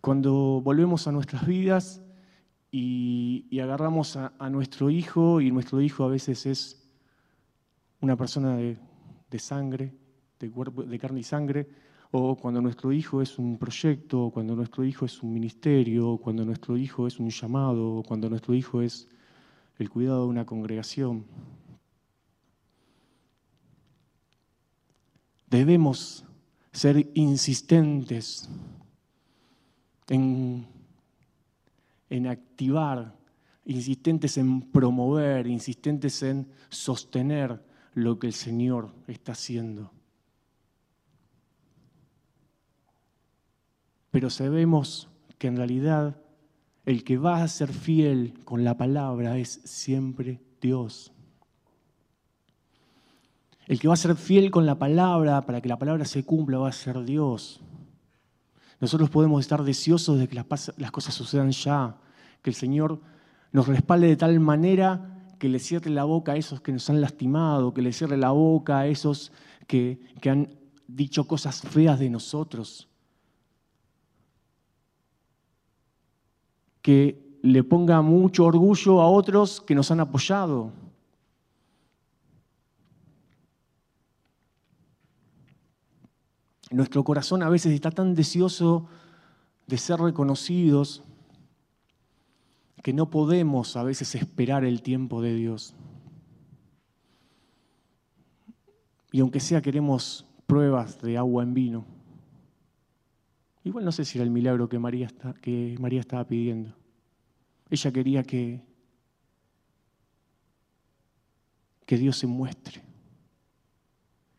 cuando 0.02 0.62
volvemos 0.64 1.08
a 1.08 1.12
nuestras 1.12 1.48
vidas, 1.48 2.02
y, 2.72 3.60
agarramos 3.60 4.18
a, 4.18 4.50
nuestro 4.50 4.90
hijo 4.90 5.42
y 5.42 5.52
nuestro 5.52 5.82
hijo 5.82 6.04
a 6.04 6.10
veces 6.10 6.46
es 6.46 6.90
una 8.02 8.16
persona 8.16 8.56
de, 8.56 8.78
sangre, 9.40 9.94
de, 10.40 10.50
cuerpo, 10.52 10.84
de 10.84 11.00
carne 11.00 11.22
y 11.22 11.24
sangre, 11.24 11.68
o 12.12 12.36
cuando 12.38 12.62
nuestro 12.62 12.94
hijo 12.94 13.22
es 13.22 13.38
un 13.38 13.58
proyecto, 13.58 14.30
cuando 14.34 14.56
nuestro 14.56 14.84
hijo 14.86 15.06
es 15.06 15.22
un 15.22 15.34
ministerio, 15.34 16.18
cuando 16.18 16.46
nuestro 16.46 16.78
hijo 16.78 17.08
es 17.08 17.20
un 17.20 17.30
llamado, 17.30 18.04
cuando 18.08 18.30
nuestro 18.30 18.54
hijo 18.54 18.82
es 18.82 19.08
el 19.78 19.90
cuidado 19.90 20.24
de 20.24 20.30
una 20.30 20.46
congregación. 20.46 21.26
Debemos 25.50 26.26
ser 26.72 27.10
insistentes 27.14 28.50
en 30.10 30.66
en 32.10 32.28
activar, 32.28 33.16
insistentes 33.66 34.38
en 34.38 34.62
promover, 34.62 35.48
insistentes 35.48 36.24
en 36.24 36.48
sostener 36.70 37.62
lo 37.94 38.20
que 38.20 38.28
el 38.28 38.34
Señor 38.34 38.94
está 39.08 39.34
haciendo. 39.34 39.92
Pero 44.12 44.30
sabemos 44.30 45.10
que 45.38 45.48
en 45.48 45.58
realidad 45.58 46.18
el 46.86 47.04
que 47.04 47.18
va 47.18 47.44
a 47.44 47.48
ser 47.48 47.74
fiel 47.74 48.34
con 48.46 48.64
la 48.64 48.78
palabra 48.78 49.38
es 49.38 49.60
siempre 49.66 50.42
Dios. 50.62 51.12
El 53.68 53.80
que 53.80 53.90
va 53.90 53.96
a 53.96 53.98
ser 53.98 54.16
fiel 54.16 54.50
con 54.52 54.66
la 54.66 54.80
palabra 54.80 55.42
para 55.42 55.60
que 55.60 55.68
la 55.68 55.78
palabra 55.78 56.06
se 56.06 56.24
cumpla 56.24 56.58
va 56.58 56.70
a 56.70 56.72
ser 56.72 57.04
Dios. 57.04 57.60
Nosotros 58.80 59.10
podemos 59.10 59.42
estar 59.42 59.64
deseosos 59.64 60.20
de 60.20 60.28
que 60.28 60.36
las, 60.36 60.92
cosas 60.92 61.14
sucedan 61.14 61.52
ya, 61.52 61.98
que 62.42 62.52
el 62.52 62.56
Señor 62.56 63.02
nos 63.52 63.68
respalde 63.68 64.08
de 64.08 64.16
tal 64.16 64.40
manera 64.40 65.26
que 65.40 65.50
le 65.50 65.60
cierre 65.60 65.90
la 65.90 66.04
boca 66.04 66.34
a 66.34 66.38
esos 66.38 66.62
que 66.62 66.72
nos 66.72 66.90
han 66.90 67.02
lastimado, 67.02 67.74
que 67.74 67.82
le 67.82 67.92
cierre 67.92 68.18
la 68.18 68.32
boca 68.32 68.80
a 68.80 68.88
esos 68.88 69.32
que, 69.68 70.00
que 70.22 70.30
han 70.30 70.56
dicho 70.88 71.28
cosas 71.28 71.62
feas 71.62 72.00
de 72.00 72.10
nosotros, 72.10 72.88
que 76.88 77.38
le 77.42 77.66
ponga 77.66 78.02
mucho 78.02 78.46
orgullo 78.46 79.02
a 79.02 79.10
otros 79.10 79.60
que 79.60 79.76
nos 79.76 79.92
han 79.92 80.00
apoyado. 80.00 80.72
Nuestro 86.72 87.04
corazón 87.04 87.44
a 87.44 87.50
veces 87.50 87.74
está 87.74 87.92
tan 87.92 88.16
deseoso 88.16 88.88
de 89.66 89.78
ser 89.78 90.00
reconocidos 90.00 91.04
que 92.82 92.94
no 92.94 93.10
podemos 93.10 93.76
a 93.76 93.84
veces 93.84 94.16
esperar 94.16 94.64
el 94.64 94.82
tiempo 94.82 95.22
de 95.22 95.36
Dios. 95.36 95.76
Y 99.12 99.20
aunque 99.20 99.42
sea 99.42 99.62
queremos 99.62 100.26
pruebas 100.46 101.02
de 101.02 101.18
agua 101.18 101.44
en 101.44 101.54
vino, 101.54 101.97
igual 103.68 103.86
no 103.86 103.92
sé 103.92 104.06
si 104.06 104.18
era 104.18 104.24
el 104.24 104.32
milagro 104.32 104.70
que 104.70 104.80
María, 104.80 105.10
que 105.42 105.76
María 105.80 106.00
estaba 106.00 106.26
pidiendo. 106.26 106.74
Ella 107.70 107.92
quería 107.92 108.24
que, 108.24 108.62
que 111.86 111.98
Dios 111.98 112.18
se 112.18 112.28
muestre, 112.28 112.82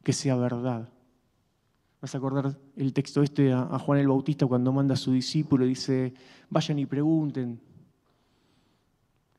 que 0.02 0.12
sea 0.12 0.36
verdad. 0.36 0.88
Vas 2.00 2.14
a 2.14 2.18
acordar 2.18 2.58
el 2.76 2.92
texto 2.92 3.22
este 3.22 3.52
a, 3.52 3.78
Juan 3.78 3.98
el 3.98 4.08
Bautista 4.08 4.46
cuando 4.46 4.72
manda 4.72 4.94
a 4.94 4.96
su 4.96 5.12
discípulo 5.12 5.64
y 5.64 5.70
dice, 5.70 6.14
vayan 6.48 6.78
y 6.78 6.86
pregunten 6.86 7.60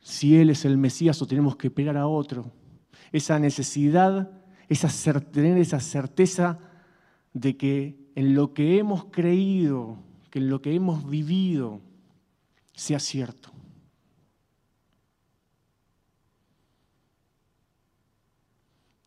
si 0.01 0.38
Él 0.38 0.50
es 0.50 0.65
el 0.65 0.77
Mesías 0.77 1.22
o 1.22 1.27
tenemos 1.27 1.55
que 1.55 1.67
esperar 1.67 1.98
a 1.98 2.08
otro. 2.08 2.51
Esa 3.12 3.39
necesidad, 3.39 4.31
esa, 4.67 5.19
tener 5.19 5.58
esa 5.58 5.79
certeza 5.79 6.60
de 7.34 7.58
que 7.58 8.09
en 8.20 8.36
lo 8.36 8.54
que 8.54 8.78
hemos 8.78 9.06
creído, 9.06 9.96
que 10.30 10.40
en 10.40 10.50
lo 10.50 10.62
que 10.62 10.76
hemos 10.76 11.10
vivido, 11.10 11.80
sea 12.74 13.00
cierto. 13.00 13.50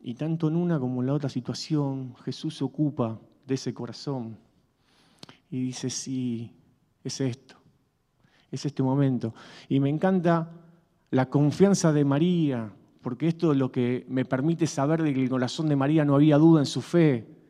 Y 0.00 0.14
tanto 0.14 0.49
en 0.49 0.57
una 0.57 0.81
como 0.81 1.02
en 1.02 1.09
la 1.09 1.12
otra 1.12 1.28
situación, 1.28 2.14
Jesús 2.25 2.57
se 2.57 2.64
ocupa 2.64 3.21
de 3.47 3.57
ese 3.57 3.75
corazón 3.75 4.38
y 5.50 5.61
dice, 5.61 5.90
sí, 5.90 6.50
es 7.04 7.21
esto, 7.21 7.57
es 8.50 8.64
este 8.64 8.83
momento. 8.83 9.35
Y 9.69 9.78
me 9.78 9.90
encanta 9.90 10.50
la 11.11 11.28
confianza 11.28 11.92
de 11.92 12.07
María, 12.07 12.73
porque 13.02 13.28
esto 13.28 13.52
es 13.52 13.59
lo 13.59 13.71
que 13.71 14.07
me 14.09 14.25
permite 14.25 14.66
saber 14.66 15.02
de 15.02 15.12
que 15.12 15.23
el 15.23 15.28
corazón 15.28 15.69
de 15.69 15.76
María 15.76 16.02
no 16.07 16.14
había 16.14 16.38
duda 16.38 16.62
en 16.62 16.66
su 16.66 16.81
fe, 16.81 17.41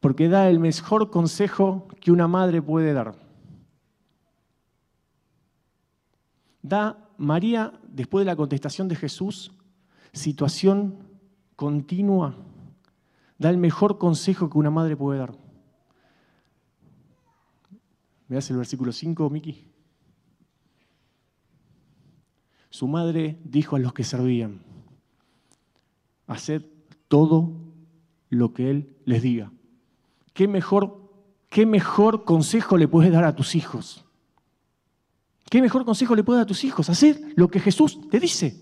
porque 0.00 0.28
da 0.28 0.48
el 0.48 0.58
mejor 0.58 1.10
consejo 1.10 1.86
que 2.00 2.10
una 2.10 2.26
madre 2.26 2.62
puede 2.62 2.92
dar. 2.92 3.14
Da 6.62 7.10
María, 7.18 7.78
después 7.88 8.22
de 8.22 8.30
la 8.30 8.36
contestación 8.36 8.88
de 8.88 8.96
Jesús, 8.96 9.52
situación 10.12 11.06
continua, 11.54 12.34
da 13.38 13.50
el 13.50 13.58
mejor 13.58 13.98
consejo 13.98 14.48
que 14.48 14.58
una 14.58 14.70
madre 14.70 14.96
puede 14.96 15.18
dar. 15.18 15.32
¿Me 18.28 18.36
das 18.36 18.50
el 18.50 18.56
versículo 18.56 18.92
5, 18.92 19.28
Miki? 19.28 19.66
Su 22.70 22.86
madre 22.86 23.38
dijo 23.44 23.76
a 23.76 23.80
los 23.80 23.92
que 23.92 24.04
servían, 24.04 24.62
haced 26.26 26.64
todo 27.08 27.52
lo 28.28 28.54
que 28.54 28.70
Él 28.70 28.96
les 29.04 29.20
diga. 29.20 29.52
¿Qué 30.40 30.48
mejor, 30.48 30.96
qué 31.50 31.66
mejor 31.66 32.24
consejo 32.24 32.78
le 32.78 32.88
puedes 32.88 33.12
dar 33.12 33.24
a 33.24 33.36
tus 33.36 33.54
hijos? 33.54 34.06
¿Qué 35.50 35.60
mejor 35.60 35.84
consejo 35.84 36.14
le 36.14 36.24
puedes 36.24 36.38
dar 36.38 36.44
a 36.44 36.48
tus 36.48 36.64
hijos? 36.64 36.88
Haced 36.88 37.34
lo 37.36 37.48
que 37.48 37.60
Jesús 37.60 38.08
te 38.08 38.18
dice. 38.18 38.58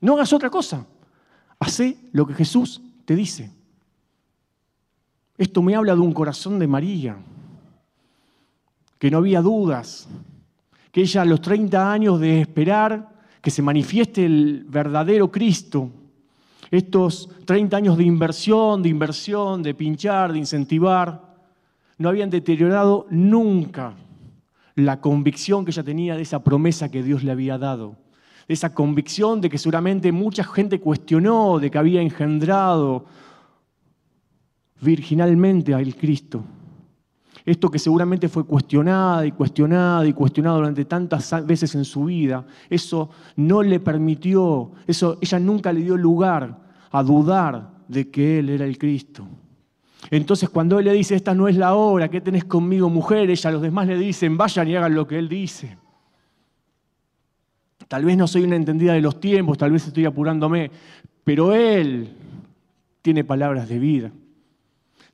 No 0.00 0.14
hagas 0.14 0.32
otra 0.32 0.50
cosa. 0.50 0.86
Haced 1.58 1.96
lo 2.12 2.28
que 2.28 2.34
Jesús 2.34 2.80
te 3.04 3.16
dice. 3.16 3.50
Esto 5.36 5.62
me 5.62 5.74
habla 5.74 5.96
de 5.96 6.00
un 6.00 6.12
corazón 6.12 6.60
de 6.60 6.68
María, 6.68 7.16
que 8.96 9.10
no 9.10 9.18
había 9.18 9.42
dudas, 9.42 10.06
que 10.92 11.00
ella 11.00 11.22
a 11.22 11.24
los 11.24 11.42
30 11.42 11.92
años 11.92 12.20
de 12.20 12.42
esperar 12.42 13.18
que 13.42 13.50
se 13.50 13.62
manifieste 13.62 14.24
el 14.24 14.64
verdadero 14.68 15.28
Cristo, 15.28 15.90
estos 16.70 17.28
30 17.44 17.76
años 17.76 17.96
de 17.96 18.04
inversión, 18.04 18.82
de 18.82 18.88
inversión, 18.88 19.62
de 19.62 19.74
pinchar, 19.74 20.32
de 20.32 20.38
incentivar, 20.38 21.30
no 21.98 22.08
habían 22.08 22.30
deteriorado 22.30 23.06
nunca 23.10 23.94
la 24.74 25.00
convicción 25.00 25.64
que 25.64 25.72
ella 25.72 25.82
tenía 25.82 26.16
de 26.16 26.22
esa 26.22 26.42
promesa 26.42 26.90
que 26.90 27.02
Dios 27.02 27.24
le 27.24 27.32
había 27.32 27.58
dado, 27.58 27.96
de 28.46 28.54
esa 28.54 28.72
convicción 28.72 29.40
de 29.40 29.50
que 29.50 29.58
seguramente 29.58 30.12
mucha 30.12 30.44
gente 30.44 30.80
cuestionó, 30.80 31.58
de 31.58 31.70
que 31.70 31.78
había 31.78 32.00
engendrado 32.00 33.04
virginalmente 34.80 35.74
al 35.74 35.94
Cristo. 35.94 36.42
Esto 37.44 37.70
que 37.70 37.78
seguramente 37.78 38.28
fue 38.28 38.44
cuestionada 38.44 39.24
y 39.26 39.32
cuestionada 39.32 40.06
y 40.06 40.12
cuestionada 40.12 40.56
durante 40.56 40.84
tantas 40.84 41.46
veces 41.46 41.74
en 41.74 41.84
su 41.84 42.04
vida, 42.04 42.44
eso 42.68 43.10
no 43.36 43.62
le 43.62 43.80
permitió, 43.80 44.72
eso 44.86 45.18
ella 45.20 45.38
nunca 45.38 45.72
le 45.72 45.80
dio 45.80 45.96
lugar 45.96 46.58
a 46.90 47.02
dudar 47.02 47.70
de 47.88 48.10
que 48.10 48.38
él 48.38 48.50
era 48.50 48.64
el 48.64 48.78
Cristo. 48.78 49.26
Entonces 50.10 50.48
cuando 50.48 50.78
él 50.78 50.86
le 50.86 50.92
dice, 50.92 51.14
esta 51.14 51.34
no 51.34 51.48
es 51.48 51.56
la 51.56 51.74
hora, 51.74 52.08
¿qué 52.08 52.20
tenés 52.20 52.44
conmigo 52.44 52.88
mujer? 52.88 53.30
Ella, 53.30 53.50
los 53.50 53.62
demás 53.62 53.86
le 53.86 53.98
dicen, 53.98 54.36
vayan 54.36 54.68
y 54.68 54.76
hagan 54.76 54.94
lo 54.94 55.06
que 55.06 55.18
él 55.18 55.28
dice. 55.28 55.76
Tal 57.88 58.04
vez 58.04 58.16
no 58.16 58.26
soy 58.26 58.44
una 58.44 58.56
entendida 58.56 58.92
de 58.92 59.00
los 59.00 59.18
tiempos, 59.18 59.58
tal 59.58 59.72
vez 59.72 59.86
estoy 59.86 60.04
apurándome, 60.04 60.70
pero 61.24 61.52
él 61.52 62.16
tiene 63.02 63.24
palabras 63.24 63.68
de 63.68 63.78
vida. 63.78 64.12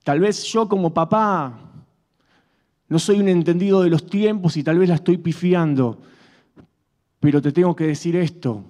Tal 0.05 0.21
vez 0.21 0.45
yo 0.45 0.69
como 0.69 0.93
papá 0.93 1.59
no 2.89 2.99
soy 2.99 3.21
un 3.21 3.29
entendido 3.29 3.83
de 3.83 3.91
los 3.91 4.07
tiempos 4.07 4.57
y 4.57 4.63
tal 4.63 4.79
vez 4.79 4.89
la 4.89 4.97
estoy 4.97 5.19
pifiando, 5.19 6.01
pero 7.21 7.43
te 7.43 7.53
tengo 7.53 7.75
que 7.75 7.87
decir 7.87 8.17
esto, 8.17 8.65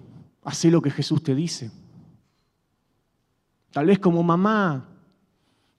haz 0.44 0.64
lo 0.66 0.80
que 0.80 0.90
Jesús 0.90 1.22
te 1.22 1.34
dice. 1.34 1.70
Tal 3.72 3.86
vez 3.86 3.98
como 3.98 4.22
mamá 4.22 4.88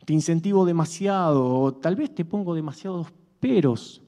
te 0.05 0.13
incentivo 0.13 0.65
demasiado 0.65 1.45
o 1.45 1.73
tal 1.73 1.95
vez 1.95 2.13
te 2.13 2.25
pongo 2.25 2.53
demasiados 2.53 3.07
peros 3.39 4.01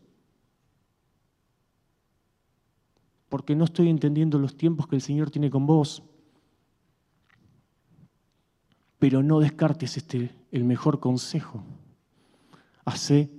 porque 3.29 3.55
no 3.55 3.63
estoy 3.63 3.89
entendiendo 3.89 4.39
los 4.39 4.57
tiempos 4.57 4.87
que 4.87 4.95
el 4.95 5.01
Señor 5.01 5.29
tiene 5.29 5.49
con 5.49 5.65
vos. 5.65 6.03
Pero 8.97 9.23
no 9.23 9.39
descartes 9.39 9.95
este, 9.97 10.35
el 10.51 10.65
mejor 10.65 10.99
consejo. 10.99 11.63
Hacé 12.83 13.29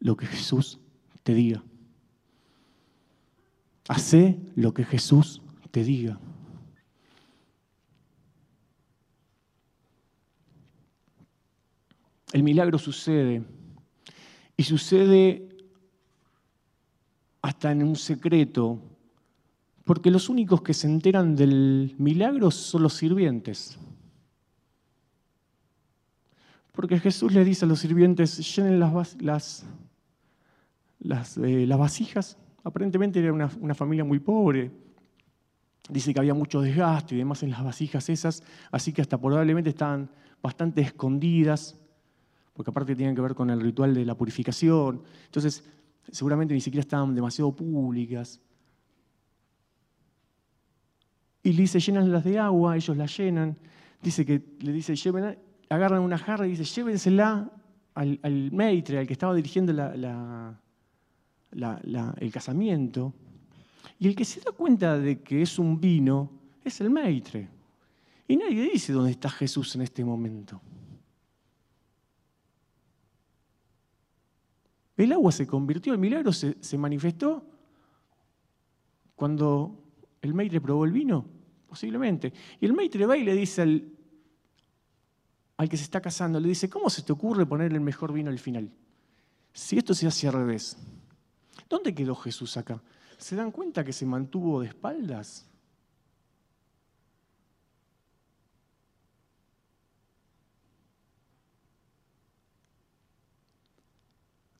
lo 0.00 0.16
que 0.16 0.26
Jesús 0.26 0.78
te 1.22 1.34
diga. 1.34 1.62
Hacé 3.88 4.38
lo 4.54 4.74
que 4.74 4.84
Jesús 4.84 5.42
te 5.70 5.82
diga. 5.82 6.18
El 12.32 12.42
milagro 12.42 12.78
sucede 12.78 13.42
y 14.56 14.62
sucede 14.64 15.48
hasta 17.40 17.72
en 17.72 17.82
un 17.82 17.96
secreto, 17.96 18.78
porque 19.84 20.10
los 20.10 20.28
únicos 20.28 20.60
que 20.60 20.74
se 20.74 20.86
enteran 20.86 21.34
del 21.34 21.94
milagro 21.98 22.50
son 22.50 22.82
los 22.82 22.94
sirvientes. 22.94 23.78
Porque 26.72 27.00
Jesús 27.00 27.32
le 27.32 27.44
dice 27.44 27.64
a 27.64 27.68
los 27.68 27.80
sirvientes, 27.80 28.54
llenen 28.54 28.78
las, 28.78 29.20
las, 29.22 29.64
eh, 31.00 31.66
las, 31.66 31.78
vasijas. 31.78 32.38
Aparentemente 32.64 33.20
era 33.20 33.32
una, 33.32 33.50
una 33.60 33.74
familia 33.74 34.04
muy 34.04 34.18
pobre. 34.18 34.70
Dice 35.88 36.12
que 36.12 36.20
había 36.20 36.34
mucho 36.34 36.60
desgaste 36.60 37.14
y 37.14 37.18
demás 37.18 37.42
en 37.42 37.50
las 37.50 37.64
vasijas 37.64 38.08
esas, 38.08 38.42
así 38.70 38.92
que 38.92 39.00
hasta 39.00 39.18
probablemente 39.18 39.70
estaban 39.70 40.10
bastante 40.42 40.82
escondidas, 40.82 41.80
porque 42.52 42.70
aparte 42.70 42.94
tienen 42.94 43.14
que 43.14 43.22
ver 43.22 43.34
con 43.34 43.48
el 43.50 43.60
ritual 43.60 43.94
de 43.94 44.04
la 44.04 44.14
purificación. 44.14 45.02
Entonces, 45.24 45.64
seguramente 46.10 46.54
ni 46.54 46.60
siquiera 46.60 46.80
estaban 46.82 47.14
demasiado 47.14 47.54
públicas. 47.54 48.40
Y 51.42 51.52
le 51.52 51.62
dice, 51.62 51.92
las 51.92 52.24
de 52.24 52.38
agua, 52.38 52.76
ellos 52.76 52.96
las 52.96 53.16
llenan. 53.16 53.56
Dice 54.02 54.26
que 54.26 54.42
le 54.60 54.72
dice, 54.72 54.94
lleven, 54.94 55.38
agarran 55.70 56.02
una 56.02 56.18
jarra 56.18 56.46
y 56.46 56.50
dice, 56.50 56.64
llévensela 56.64 57.50
al, 57.94 58.20
al 58.22 58.52
maitre, 58.52 58.98
al 58.98 59.06
que 59.06 59.12
estaba 59.14 59.34
dirigiendo 59.34 59.72
el 61.52 62.32
casamiento. 62.32 63.14
Y 63.98 64.08
el 64.08 64.16
que 64.16 64.24
se 64.24 64.40
da 64.40 64.52
cuenta 64.52 64.98
de 64.98 65.22
que 65.22 65.42
es 65.42 65.58
un 65.58 65.80
vino 65.80 66.30
es 66.64 66.80
el 66.80 66.90
maitre. 66.90 67.48
Y 68.26 68.36
nadie 68.36 68.70
dice 68.70 68.92
dónde 68.92 69.12
está 69.12 69.30
Jesús 69.30 69.74
en 69.74 69.82
este 69.82 70.04
momento. 70.04 70.60
El 74.96 75.12
agua 75.12 75.30
se 75.32 75.46
convirtió, 75.46 75.92
el 75.92 75.98
milagro 75.98 76.32
se, 76.32 76.56
se 76.60 76.76
manifestó 76.76 77.44
cuando 79.14 79.84
el 80.20 80.34
maitre 80.34 80.60
probó 80.60 80.84
el 80.84 80.92
vino, 80.92 81.24
posiblemente. 81.68 82.32
Y 82.60 82.66
el 82.66 82.72
maitre 82.72 83.06
va 83.06 83.16
y 83.16 83.24
le 83.24 83.34
dice 83.34 83.62
al, 83.62 83.92
al 85.56 85.68
que 85.68 85.76
se 85.76 85.84
está 85.84 86.00
casando, 86.00 86.38
le 86.40 86.48
dice, 86.48 86.68
¿cómo 86.68 86.90
se 86.90 87.02
te 87.02 87.12
ocurre 87.12 87.46
poner 87.46 87.72
el 87.72 87.80
mejor 87.80 88.12
vino 88.12 88.30
al 88.30 88.38
final? 88.38 88.70
Si 89.52 89.76
esto 89.78 89.94
se 89.94 90.06
hace 90.06 90.28
al 90.28 90.34
revés, 90.34 90.76
¿dónde 91.68 91.94
quedó 91.94 92.14
Jesús 92.14 92.56
acá? 92.56 92.80
¿Se 93.18 93.36
dan 93.36 93.50
cuenta 93.50 93.84
que 93.84 93.92
se 93.92 94.06
mantuvo 94.06 94.60
de 94.60 94.68
espaldas? 94.68 95.46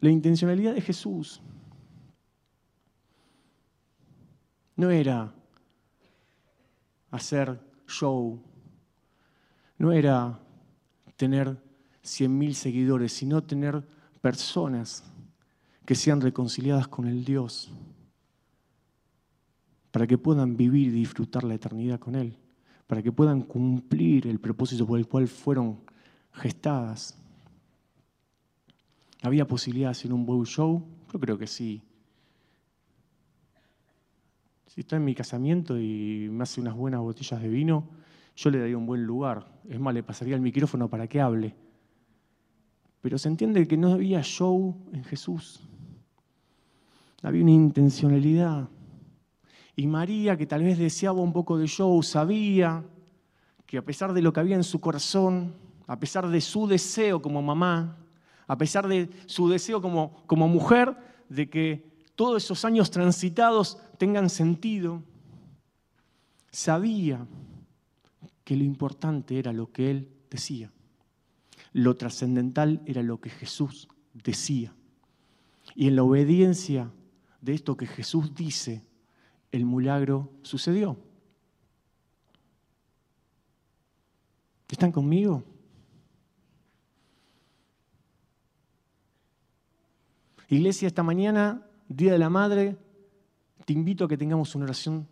La 0.01 0.11
intencionalidad 0.11 0.75
de 0.75 0.81
Jesús 0.81 1.41
no 4.77 4.91
era 4.91 5.35
hacer 7.11 7.61
show, 7.87 8.41
no 9.77 9.91
era 9.91 10.39
tener 11.17 11.61
100.000 12.05 12.53
seguidores, 12.53 13.13
sino 13.13 13.43
tener 13.43 13.83
personas 14.21 15.03
que 15.89 15.95
sean 15.95 16.21
reconciliadas 16.21 16.87
con 16.87 17.09
el 17.09 17.25
Dios, 17.25 17.73
para 19.91 20.07
que 20.07 20.19
puedan 20.19 20.55
vivir 20.55 20.89
y 20.89 20.91
disfrutar 20.91 21.45
la 21.45 21.55
eternidad 21.55 21.99
con 21.99 22.15
Él, 22.15 22.37
para 22.87 23.03
que 23.03 23.11
puedan 23.11 23.41
cumplir 23.41 24.27
el 24.27 24.39
propósito 24.39 24.87
por 24.87 24.99
el 24.99 25.09
cual 25.09 25.29
fueron 25.29 25.81
gestadas. 26.31 27.17
¿Había 29.23 29.47
posibilidad 29.47 29.87
de 29.87 29.93
hacer 29.93 30.13
un 30.13 30.27
buen 30.27 30.45
show? 30.45 30.85
Yo 31.11 31.19
creo 31.19 31.39
que 31.39 31.47
sí. 31.47 31.81
Si 34.67 34.83
estoy 34.83 34.99
en 34.99 35.07
mi 35.07 35.15
casamiento 35.15 35.81
y 35.81 36.29
me 36.31 36.43
hace 36.43 36.61
unas 36.61 36.77
buenas 36.77 37.01
botellas 37.01 37.41
de 37.41 37.49
vino 37.49 37.89
yo 38.37 38.51
le 38.51 38.59
daría 38.59 38.77
un 38.77 38.85
buen 38.85 39.05
lugar. 39.05 39.51
Es 39.67 39.81
más, 39.81 39.95
le 39.95 40.03
pasaría 40.03 40.35
el 40.35 40.43
micrófono 40.43 40.91
para 40.91 41.07
que 41.07 41.19
hable. 41.19 41.57
Pero 43.01 43.17
se 43.17 43.29
entiende 43.29 43.67
que 43.67 43.79
no 43.79 43.95
había 43.95 44.23
show 44.23 44.77
en 44.93 45.03
Jesús. 45.03 45.67
Había 47.23 47.43
una 47.43 47.53
intencionalidad. 47.53 48.69
Y 49.75 49.87
María, 49.87 50.37
que 50.37 50.47
tal 50.47 50.63
vez 50.63 50.79
deseaba 50.79 51.21
un 51.21 51.33
poco 51.33 51.59
de 51.59 51.67
show, 51.67 52.03
sabía 52.03 52.85
que 53.67 53.79
a 53.79 53.85
pesar 53.85 54.13
de 54.13 54.23
lo 54.23 54.33
que 54.33 54.41
había 54.41 54.57
en 54.57 54.65
su 54.65 54.81
corazón, 54.81 55.55
a 55.87 55.99
pesar 55.99 56.29
de 56.29 56.41
su 56.41 56.67
deseo 56.67 57.21
como 57.21 57.43
mamá, 57.43 57.97
a 58.47 58.57
pesar 58.57 58.89
de 58.89 59.11
su 59.27 59.49
deseo 59.49 59.81
como, 59.83 60.25
como 60.27 60.49
mujer, 60.49 60.97
de 61.29 61.49
que 61.49 61.87
todos 62.15 62.43
esos 62.43 62.65
años 62.65 62.91
transitados 62.91 63.79
tengan 63.99 64.31
sentido, 64.31 65.03
sabía 66.51 67.27
que 68.45 68.57
lo 68.57 68.65
importante 68.65 69.39
era 69.39 69.53
lo 69.53 69.71
que 69.71 69.91
él 69.91 70.09
decía. 70.31 70.73
Lo 71.73 71.97
trascendental 71.97 72.81
era 72.87 73.03
lo 73.03 73.21
que 73.21 73.31
Jesús 73.31 73.89
decía. 74.15 74.75
Y 75.75 75.89
en 75.89 75.97
la 75.97 76.03
obediencia 76.03 76.91
de 77.41 77.55
esto 77.55 77.77
que 77.77 77.87
Jesús 77.87 78.35
dice, 78.35 78.85
el 79.53 79.65
milagro 79.65 80.31
sucedió. 80.43 80.99
¿Están 84.69 84.93
conmigo? 84.93 85.43
Iglesia, 90.49 90.89
esta 90.89 91.03
mañana, 91.03 91.67
Día 91.89 92.13
de 92.13 92.19
la 92.19 92.31
Madre, 92.31 92.77
te 93.65 93.73
invito 93.73 94.05
a 94.05 94.09
que 94.09 94.17
tengamos 94.17 94.55
una 94.55 94.65
oración 94.65 95.07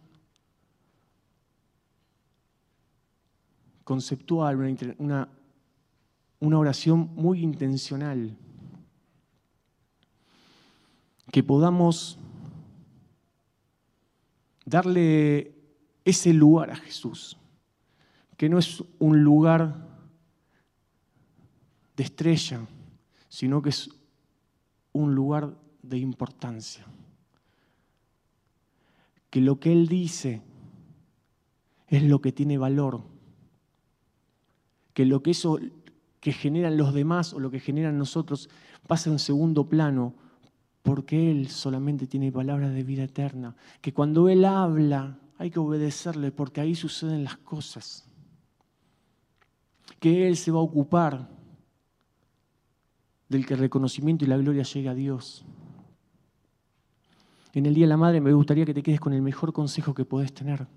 conceptual, 3.84 4.56
una, 4.98 5.28
una 6.40 6.58
oración 6.58 7.10
muy 7.14 7.42
intencional. 7.42 8.36
Que 11.36 11.42
podamos 11.42 12.18
darle 14.64 15.54
ese 16.02 16.32
lugar 16.32 16.70
a 16.70 16.76
Jesús, 16.76 17.36
que 18.38 18.48
no 18.48 18.58
es 18.58 18.82
un 18.98 19.22
lugar 19.22 19.86
de 21.94 22.04
estrella, 22.04 22.66
sino 23.28 23.60
que 23.60 23.68
es 23.68 23.90
un 24.94 25.14
lugar 25.14 25.54
de 25.82 25.98
importancia. 25.98 26.86
Que 29.28 29.42
lo 29.42 29.60
que 29.60 29.72
Él 29.72 29.88
dice 29.88 30.40
es 31.88 32.02
lo 32.02 32.22
que 32.22 32.32
tiene 32.32 32.56
valor. 32.56 33.02
Que 34.94 35.04
lo 35.04 35.22
que 35.22 35.32
eso 35.32 35.58
que 36.20 36.32
generan 36.32 36.78
los 36.78 36.94
demás 36.94 37.34
o 37.34 37.40
lo 37.40 37.50
que 37.50 37.60
generan 37.60 37.98
nosotros 37.98 38.48
pasa 38.86 39.10
en 39.10 39.18
segundo 39.18 39.68
plano 39.68 40.14
porque 40.86 41.32
Él 41.32 41.48
solamente 41.48 42.06
tiene 42.06 42.30
palabras 42.30 42.72
de 42.72 42.84
vida 42.84 43.02
eterna. 43.02 43.56
Que 43.80 43.92
cuando 43.92 44.28
Él 44.28 44.44
habla 44.44 45.18
hay 45.36 45.50
que 45.50 45.58
obedecerle 45.58 46.30
porque 46.30 46.60
ahí 46.60 46.76
suceden 46.76 47.24
las 47.24 47.36
cosas. 47.38 48.08
Que 49.98 50.28
Él 50.28 50.36
se 50.36 50.52
va 50.52 50.60
a 50.60 50.62
ocupar 50.62 51.28
del 53.28 53.44
que 53.44 53.54
el 53.54 53.60
reconocimiento 53.60 54.24
y 54.24 54.28
la 54.28 54.36
gloria 54.36 54.62
llegue 54.62 54.88
a 54.88 54.94
Dios. 54.94 55.44
En 57.52 57.66
el 57.66 57.74
Día 57.74 57.86
de 57.86 57.90
la 57.90 57.96
Madre 57.96 58.20
me 58.20 58.32
gustaría 58.32 58.64
que 58.64 58.74
te 58.74 58.84
quedes 58.84 59.00
con 59.00 59.12
el 59.12 59.22
mejor 59.22 59.52
consejo 59.52 59.92
que 59.92 60.04
podés 60.04 60.32
tener. 60.32 60.68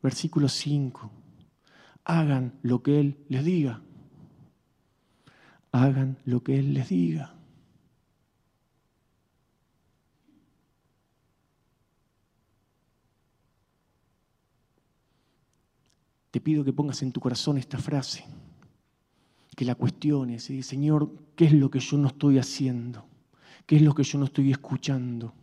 Versículo 0.00 0.48
5. 0.48 1.10
Hagan 2.04 2.60
lo 2.62 2.84
que 2.84 3.00
Él 3.00 3.24
les 3.28 3.44
diga. 3.44 3.82
Hagan 5.72 6.18
lo 6.24 6.42
que 6.42 6.58
Él 6.58 6.74
les 6.74 6.88
diga. 6.88 7.34
Te 16.30 16.40
pido 16.40 16.64
que 16.64 16.72
pongas 16.72 17.02
en 17.02 17.12
tu 17.12 17.20
corazón 17.20 17.58
esta 17.58 17.78
frase 17.78 18.24
que 19.54 19.64
la 19.64 19.74
cuestiones, 19.74 20.44
¿sí? 20.44 20.62
Señor, 20.62 21.12
¿qué 21.36 21.44
es 21.44 21.52
lo 21.52 21.70
que 21.70 21.80
yo 21.80 21.98
no 21.98 22.08
estoy 22.08 22.38
haciendo? 22.38 23.06
¿Qué 23.66 23.76
es 23.76 23.82
lo 23.82 23.94
que 23.94 24.02
yo 24.02 24.18
no 24.18 24.24
estoy 24.24 24.50
escuchando? 24.50 25.34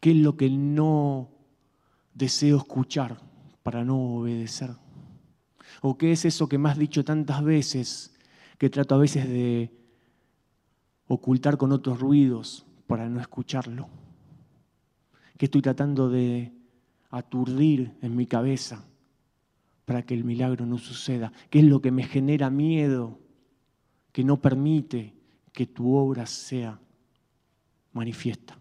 ¿Qué 0.00 0.10
es 0.10 0.16
lo 0.16 0.36
que 0.36 0.50
no 0.50 1.30
deseo 2.14 2.58
escuchar 2.58 3.20
para 3.62 3.84
no 3.84 4.16
obedecer? 4.16 4.76
¿O 5.82 5.96
qué 5.96 6.12
es 6.12 6.24
eso 6.24 6.48
que 6.48 6.58
me 6.58 6.68
has 6.68 6.78
dicho 6.78 7.04
tantas 7.04 7.42
veces, 7.44 8.15
que 8.58 8.70
trato 8.70 8.94
a 8.94 8.98
veces 8.98 9.28
de 9.28 9.70
ocultar 11.08 11.56
con 11.56 11.72
otros 11.72 12.00
ruidos 12.00 12.66
para 12.86 13.08
no 13.08 13.20
escucharlo? 13.20 13.88
¿Qué 15.36 15.46
estoy 15.46 15.62
tratando 15.62 16.08
de 16.08 16.52
aturdir 17.10 17.94
en 18.02 18.16
mi 18.16 18.26
cabeza 18.26 18.84
para 19.84 20.02
que 20.02 20.14
el 20.14 20.24
milagro 20.24 20.66
no 20.66 20.78
suceda? 20.78 21.32
¿Qué 21.50 21.58
es 21.60 21.64
lo 21.64 21.80
que 21.80 21.90
me 21.90 22.04
genera 22.04 22.50
miedo, 22.50 23.18
que 24.12 24.24
no 24.24 24.40
permite 24.40 25.14
que 25.52 25.66
tu 25.66 25.94
obra 25.94 26.26
sea 26.26 26.80
manifiesta? 27.92 28.58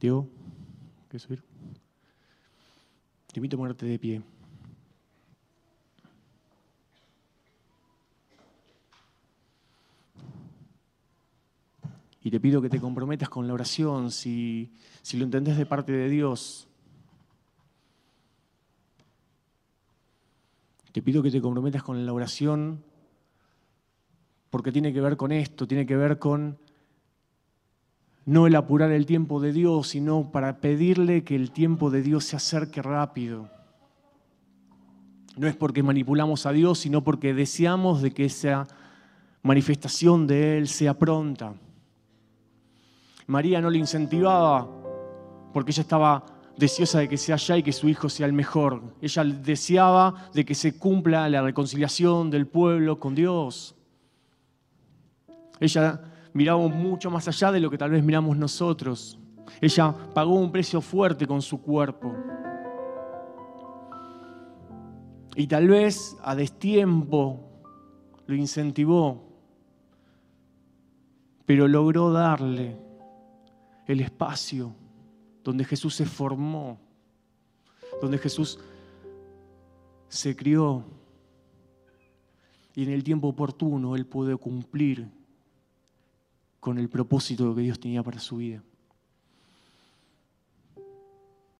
Diego, 0.00 0.28
¿quieres 1.08 1.22
subir? 1.22 1.42
Te 3.32 3.38
invito 3.40 3.56
a 3.56 3.58
ponerte 3.58 3.86
de 3.86 3.98
pie. 3.98 4.22
Y 12.22 12.30
te 12.30 12.40
pido 12.40 12.60
que 12.60 12.68
te 12.68 12.80
comprometas 12.80 13.28
con 13.28 13.46
la 13.46 13.54
oración, 13.54 14.10
si, 14.10 14.72
si 15.00 15.16
lo 15.16 15.24
entendés 15.24 15.56
de 15.56 15.64
parte 15.64 15.92
de 15.92 16.08
Dios. 16.08 16.66
Te 20.92 21.02
pido 21.02 21.22
que 21.22 21.30
te 21.30 21.40
comprometas 21.40 21.82
con 21.82 22.04
la 22.04 22.12
oración 22.12 22.82
porque 24.50 24.72
tiene 24.72 24.92
que 24.92 25.00
ver 25.00 25.16
con 25.16 25.30
esto, 25.30 25.66
tiene 25.68 25.86
que 25.86 25.96
ver 25.96 26.18
con 26.18 26.58
no 28.26 28.48
el 28.48 28.56
apurar 28.56 28.90
el 28.90 29.06
tiempo 29.06 29.40
de 29.40 29.52
Dios, 29.52 29.88
sino 29.88 30.32
para 30.32 30.60
pedirle 30.60 31.22
que 31.22 31.36
el 31.36 31.52
tiempo 31.52 31.90
de 31.90 32.02
Dios 32.02 32.24
se 32.24 32.36
acerque 32.36 32.82
rápido. 32.82 33.48
No 35.36 35.46
es 35.46 35.54
porque 35.54 35.84
manipulamos 35.84 36.44
a 36.44 36.52
Dios, 36.52 36.80
sino 36.80 37.04
porque 37.04 37.34
deseamos 37.34 38.02
de 38.02 38.10
que 38.10 38.24
esa 38.24 38.66
manifestación 39.42 40.26
de 40.26 40.58
Él 40.58 40.66
sea 40.66 40.98
pronta. 40.98 41.54
María 43.28 43.60
no 43.60 43.70
le 43.70 43.78
incentivaba 43.78 44.68
porque 45.52 45.70
ella 45.70 45.82
estaba 45.82 46.26
deseosa 46.56 46.98
de 46.98 47.08
que 47.08 47.16
sea 47.16 47.36
ya 47.36 47.58
y 47.58 47.62
que 47.62 47.72
su 47.72 47.88
hijo 47.88 48.08
sea 48.08 48.26
el 48.26 48.32
mejor. 48.32 48.82
Ella 49.00 49.22
deseaba 49.22 50.30
de 50.34 50.44
que 50.44 50.54
se 50.56 50.76
cumpla 50.76 51.28
la 51.28 51.42
reconciliación 51.42 52.30
del 52.30 52.48
pueblo 52.48 52.98
con 52.98 53.14
Dios. 53.14 53.76
Ella 55.60 56.00
miraba 56.36 56.68
mucho 56.68 57.10
más 57.10 57.26
allá 57.26 57.50
de 57.50 57.60
lo 57.60 57.70
que 57.70 57.78
tal 57.78 57.90
vez 57.90 58.04
miramos 58.04 58.36
nosotros. 58.36 59.18
Ella 59.60 59.94
pagó 60.14 60.34
un 60.34 60.52
precio 60.52 60.80
fuerte 60.80 61.26
con 61.26 61.40
su 61.40 61.62
cuerpo. 61.62 62.14
Y 65.34 65.46
tal 65.46 65.68
vez 65.68 66.16
a 66.22 66.34
destiempo 66.34 67.40
lo 68.26 68.34
incentivó, 68.34 69.24
pero 71.46 71.68
logró 71.68 72.12
darle 72.12 72.76
el 73.86 74.00
espacio 74.00 74.74
donde 75.42 75.64
Jesús 75.64 75.94
se 75.94 76.04
formó, 76.04 76.78
donde 78.02 78.18
Jesús 78.18 78.58
se 80.08 80.36
crió 80.36 80.84
y 82.74 82.82
en 82.82 82.90
el 82.90 83.02
tiempo 83.02 83.28
oportuno 83.28 83.96
Él 83.96 84.06
pudo 84.06 84.36
cumplir 84.38 85.15
con 86.66 86.78
el 86.80 86.88
propósito 86.88 87.54
que 87.54 87.60
Dios 87.60 87.78
tenía 87.78 88.02
para 88.02 88.18
su 88.18 88.38
vida. 88.38 88.60